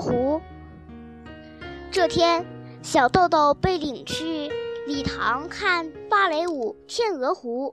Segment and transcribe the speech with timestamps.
[0.00, 0.40] 湖。
[1.90, 2.46] 这天，
[2.82, 4.48] 小豆豆被领去
[4.86, 7.72] 礼堂看芭蕾舞《天鹅湖》，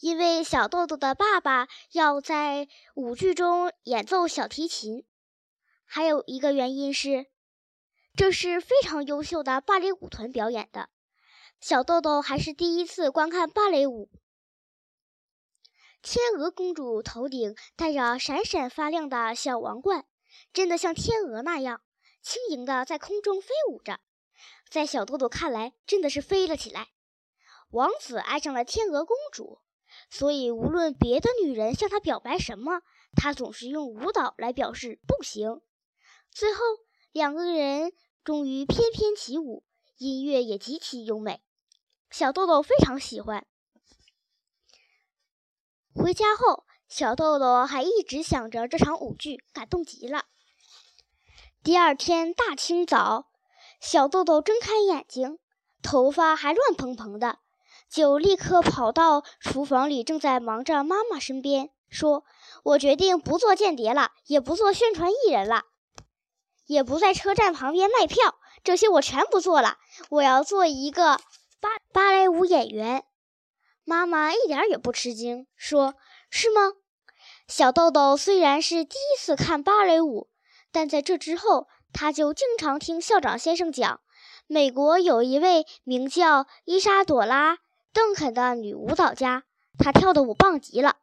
[0.00, 5.04] 因为小豆豆的爸爸要在舞剧中演奏小提琴，
[5.84, 7.26] 还有一个原因是，
[8.14, 10.88] 这是非常优秀的芭蕾舞团表演的。
[11.60, 14.10] 小豆豆还是第一次观看芭蕾舞。
[16.02, 20.04] 天鹅公主头顶戴着闪闪发亮的小王冠，
[20.52, 21.80] 真的像天鹅那样。
[22.20, 24.00] 轻盈地在空中飞舞着，
[24.68, 26.88] 在小豆豆看来，真的是飞了起来。
[27.70, 29.60] 王子爱上了天鹅公主，
[30.10, 32.82] 所以无论别的女人向他表白什么，
[33.14, 35.60] 他总是用舞蹈来表示不行。
[36.32, 36.60] 最后，
[37.12, 37.92] 两个人
[38.24, 39.64] 终于翩翩起舞，
[39.98, 41.40] 音乐也极其优美，
[42.10, 43.46] 小豆豆非常喜欢。
[45.94, 50.24] 回家后，小豆豆还一直想着这场舞剧，感动极了。
[51.62, 53.26] 第二天大清早，
[53.78, 55.38] 小豆豆睁开眼睛，
[55.82, 57.38] 头发还乱蓬蓬的，
[57.90, 62.24] 就立刻跑到厨房里正在忙着妈妈身边，说
[62.64, 65.64] ：“我决定不做间谍了，也不做宣传艺人了，
[66.66, 69.76] 也不在车站旁边卖票，这些我全不做了。
[70.08, 71.18] 我要做一个
[71.60, 73.04] 芭芭蕾舞演员。”
[73.84, 75.94] 妈妈一点也不吃惊，说
[76.30, 76.72] ：“是吗？”
[77.48, 80.28] 小豆豆虽然是第一次看芭蕾舞。
[80.74, 84.00] 但在这之后，他就经常听校长先生讲，
[84.46, 87.56] 美国有一位名叫伊莎朵拉·
[87.92, 89.44] 邓肯的女舞蹈家，
[89.78, 90.96] 她跳的舞棒极了。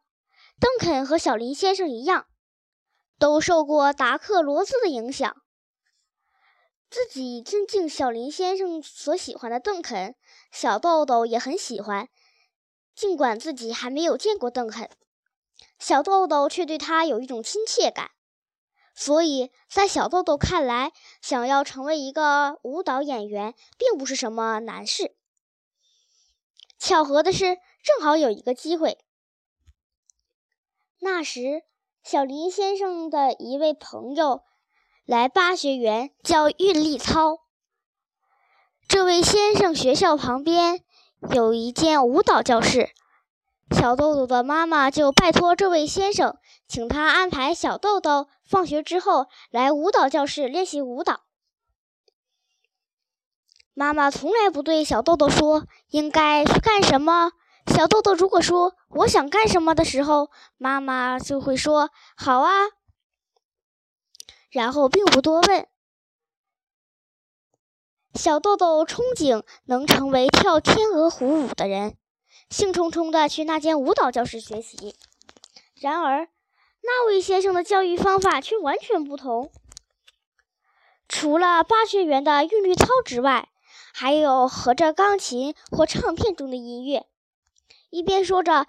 [0.58, 2.26] 邓肯和小林先生一样，
[3.16, 5.36] 都受过达克罗斯的影响。
[6.90, 10.16] 自己尊敬小林先生所喜欢的邓肯，
[10.50, 12.08] 小豆豆也很喜欢，
[13.00, 14.90] 尽管自己还没有见过邓肯，
[15.78, 18.10] 小豆豆却对他有一种亲切感。
[18.94, 25.16] 所以在小豆豆看来，想要成为一个舞蹈演员并不是什么难事。
[26.78, 28.98] 巧合的是，正好有一个机会。
[30.98, 31.62] 那时，
[32.02, 34.42] 小林先生的一位朋友
[35.06, 37.38] 来巴学园教韵律操。
[38.86, 40.84] 这位先生学校旁边
[41.28, 42.90] 有一间舞蹈教室，
[43.70, 46.36] 小豆豆的妈妈就拜托这位先生。
[46.66, 51.22] 请他安排小豆豆放学之后来舞蹈教室练习舞蹈。
[53.74, 57.32] 妈妈从来不对小豆豆说应该去干什么。
[57.66, 62.50] 小豆豆如果说我想干什么的时候，妈妈就会说好啊，
[64.50, 65.66] 然后并不多问。
[68.14, 71.96] 小豆豆憧憬能成为跳天鹅湖舞的人，
[72.48, 74.94] 兴冲冲地去那间舞蹈教室学习。
[75.74, 76.28] 然而。
[76.82, 79.52] 那位先生的教育方法却完全不同。
[81.06, 83.50] 除了八学园的韵律操之外，
[83.92, 87.04] 还有合着钢琴或唱片中的音乐。
[87.90, 88.66] 一边说着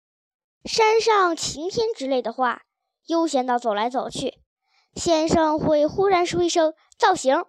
[0.66, 2.64] “山上晴天”之类的话，
[3.06, 4.42] 悠闲地走来走去。
[4.94, 7.46] 先生会忽然说一声“造型”，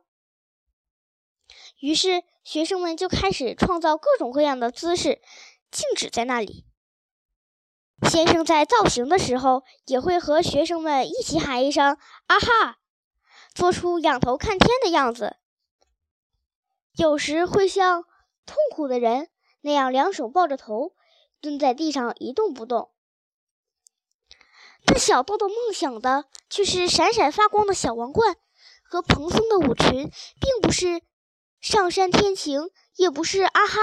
[1.80, 5.22] 于是学生们就开始创造各种各样的姿势，
[5.72, 6.66] 静止在那里。
[8.10, 11.98] 先生在造型的时候，也会和学生们一起喊一声
[12.28, 12.80] “啊哈”，
[13.54, 15.38] 做出仰头看天的样子。
[16.96, 18.04] 有时会像
[18.46, 19.30] 痛苦的人
[19.62, 20.94] 那样，两手抱着头，
[21.40, 22.92] 蹲在地上一动不动。
[24.86, 28.38] 但小豆豆梦想的却是闪闪发光的小王冠
[28.82, 30.10] 和蓬松的舞裙，
[30.40, 31.02] 并不是
[31.62, 33.80] 上山天晴，也不是啊哈。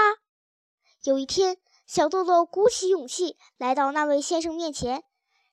[1.03, 1.57] 有一天。
[1.87, 5.05] 小豆豆鼓起勇气来到那位先生面前。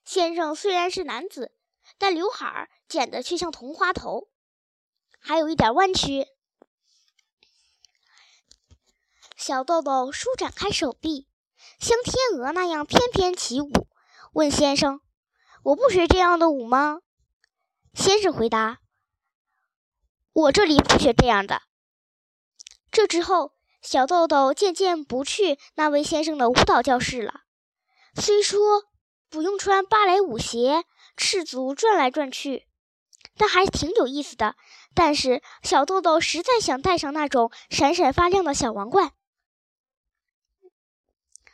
[0.03, 1.53] 先生虽然是男子，
[1.97, 4.27] 但刘海儿剪得却像同花头，
[5.17, 6.27] 还有一点弯曲。
[9.37, 11.29] 小豆豆舒展开手臂，
[11.79, 13.71] 像天鹅那样翩翩起舞，
[14.33, 14.99] 问先生
[15.63, 16.99] ：“我不学这样的舞吗？”
[17.95, 18.79] 先生回答
[20.33, 21.61] ：“我这里不学这样的。”
[22.95, 23.51] 这之后。
[23.81, 27.41] 小豆豆渐渐不去那位先生的舞蹈教室了。
[28.15, 28.85] 虽说
[29.29, 32.65] 不用穿芭蕾舞鞋，赤足转来转去，
[33.37, 34.55] 但还挺有意思的。
[34.95, 39.11] 但是小豆豆实在想戴上那种闪闪发亮的小王冠。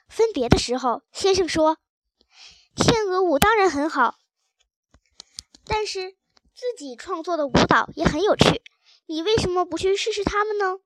[0.08, 1.80] 分别的时候，先生说
[2.78, 4.16] ：“天鹅舞当然很好，
[5.66, 6.12] 但是
[6.56, 8.62] 自己创作的舞蹈也很有趣。
[9.08, 10.78] 你为什么不去试试它们呢？”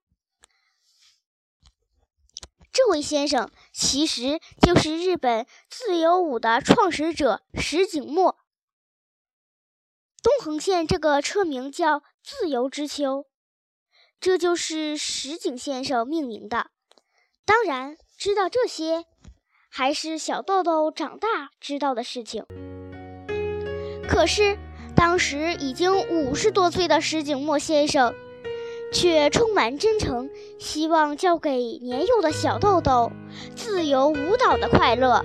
[2.75, 8.37] 这位先生其实就是日本自由舞的创始者石井墨。
[10.21, 13.27] 东横线这个车名叫“自由之丘”，
[14.19, 16.69] 这就是石井先生命名的。
[17.45, 19.05] 当然，知道这些
[19.69, 22.45] 还是小豆豆长大知道的事情。
[24.05, 24.57] 可是，
[24.93, 28.13] 当时已经五十多岁的石井墨先生，
[28.95, 33.11] 却充满真诚，希望教给年幼的小豆豆
[33.53, 35.21] 自由舞蹈的快乐。